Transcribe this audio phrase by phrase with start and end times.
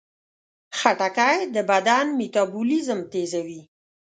[0.77, 3.61] خټکی د بدن میتابولیزم تیزوي.